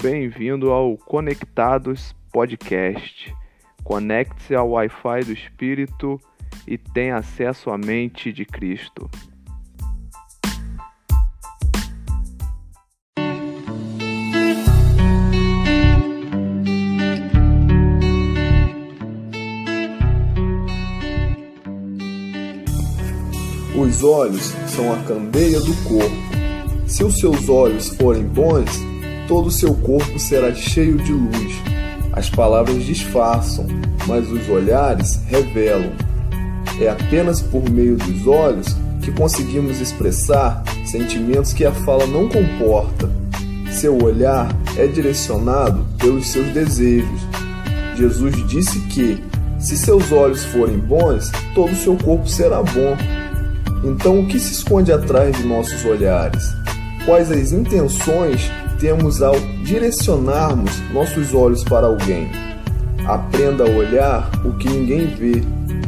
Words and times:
Bem-vindo 0.00 0.70
ao 0.70 0.96
Conectados 0.96 2.14
Podcast. 2.32 3.34
Conecte-se 3.82 4.54
ao 4.54 4.70
Wi-Fi 4.70 5.24
do 5.24 5.32
Espírito 5.32 6.20
e 6.68 6.78
tenha 6.78 7.16
acesso 7.16 7.68
à 7.68 7.76
mente 7.76 8.32
de 8.32 8.44
Cristo. 8.44 9.10
Os 23.76 24.04
olhos 24.04 24.54
são 24.68 24.92
a 24.92 25.02
candeia 25.02 25.58
do 25.58 25.74
corpo. 25.82 26.86
Se 26.86 27.02
os 27.02 27.18
seus 27.18 27.48
olhos 27.48 27.88
forem 27.96 28.22
bons, 28.22 28.70
todo 29.28 29.48
o 29.48 29.52
seu 29.52 29.74
corpo 29.74 30.18
será 30.18 30.52
cheio 30.54 30.96
de 30.96 31.12
luz. 31.12 31.52
As 32.12 32.30
palavras 32.30 32.82
disfarçam, 32.82 33.66
mas 34.06 34.28
os 34.28 34.48
olhares 34.48 35.20
revelam. 35.26 35.92
É 36.80 36.88
apenas 36.88 37.42
por 37.42 37.68
meio 37.68 37.96
dos 37.96 38.26
olhos 38.26 38.74
que 39.02 39.12
conseguimos 39.12 39.80
expressar 39.80 40.64
sentimentos 40.84 41.52
que 41.52 41.64
a 41.64 41.72
fala 41.72 42.06
não 42.06 42.28
comporta. 42.28 43.08
Seu 43.70 44.02
olhar 44.02 44.48
é 44.76 44.86
direcionado 44.86 45.84
pelos 45.98 46.28
seus 46.28 46.48
desejos. 46.48 47.20
Jesus 47.96 48.34
disse 48.48 48.80
que, 48.86 49.22
se 49.58 49.76
seus 49.76 50.10
olhos 50.10 50.44
forem 50.46 50.78
bons, 50.78 51.30
todo 51.54 51.72
o 51.72 51.76
seu 51.76 51.96
corpo 51.96 52.28
será 52.28 52.62
bom. 52.62 52.96
Então, 53.84 54.20
o 54.20 54.26
que 54.26 54.40
se 54.40 54.52
esconde 54.52 54.92
atrás 54.92 55.36
de 55.36 55.44
nossos 55.44 55.84
olhares? 55.84 56.42
Quais 57.04 57.30
as 57.30 57.52
intenções 57.52 58.50
temos 58.78 59.22
ao 59.22 59.38
direcionarmos 59.64 60.70
nossos 60.92 61.34
olhos 61.34 61.64
para 61.64 61.86
alguém. 61.86 62.30
Aprenda 63.06 63.64
a 63.64 63.70
olhar 63.70 64.30
o 64.44 64.52
que 64.54 64.68
ninguém 64.68 65.06
vê 65.06 65.42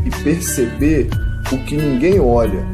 e 0.05 0.11
perceber 0.23 1.09
o 1.53 1.59
que 1.65 1.77
ninguém 1.77 2.19
olha. 2.19 2.65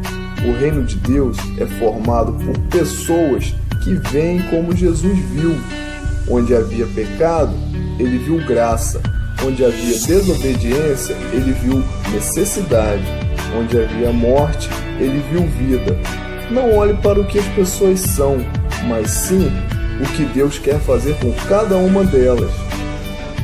O 0.46 0.52
reino 0.58 0.84
de 0.84 0.96
Deus 0.96 1.36
é 1.58 1.66
formado 1.66 2.32
por 2.32 2.58
pessoas 2.68 3.54
que 3.82 3.94
veem 4.10 4.42
como 4.50 4.74
Jesus 4.74 5.18
viu. 5.30 5.54
Onde 6.28 6.54
havia 6.54 6.86
pecado, 6.86 7.52
ele 7.98 8.18
viu 8.18 8.44
graça. 8.46 9.00
Onde 9.44 9.64
havia 9.64 9.98
desobediência, 9.98 11.14
ele 11.32 11.52
viu 11.52 11.82
necessidade. 12.12 13.04
Onde 13.58 13.78
havia 13.78 14.12
morte, 14.12 14.68
ele 14.98 15.22
viu 15.30 15.46
vida. 15.46 15.98
Não 16.50 16.76
olhe 16.76 16.94
para 16.94 17.20
o 17.20 17.26
que 17.26 17.38
as 17.38 17.46
pessoas 17.48 18.00
são, 18.00 18.38
mas 18.88 19.10
sim 19.10 19.50
o 20.00 20.16
que 20.16 20.24
Deus 20.24 20.58
quer 20.58 20.78
fazer 20.80 21.16
com 21.18 21.32
cada 21.48 21.76
uma 21.76 22.04
delas. 22.04 22.50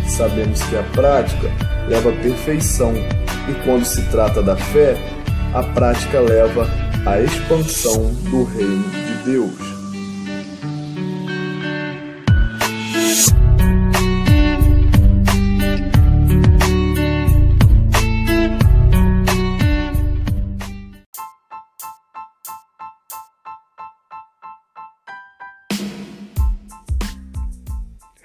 Sabemos 0.06 0.62
que 0.64 0.77
a 0.77 0.83
prática 0.83 1.50
leva 1.89 2.11
à 2.11 2.17
perfeição 2.17 2.92
e 2.94 3.64
quando 3.64 3.84
se 3.84 4.03
trata 4.11 4.42
da 4.42 4.56
fé, 4.56 4.97
a 5.55 5.62
prática 5.62 6.20
leva 6.20 6.69
à 7.06 7.20
expansão 7.20 8.12
do 8.31 8.44
reino 8.44 8.84
de 8.91 9.31
Deus. 9.31 9.81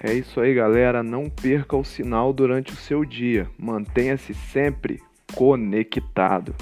É 0.00 0.12
isso 0.12 0.40
aí, 0.40 0.54
galera. 0.54 1.02
Não 1.02 1.28
perca 1.28 1.76
o 1.76 1.84
sinal 1.84 2.32
durante 2.32 2.72
o 2.72 2.76
seu 2.76 3.04
dia. 3.04 3.48
Mantenha-se 3.58 4.32
sempre 4.32 5.00
conectado. 5.34 6.54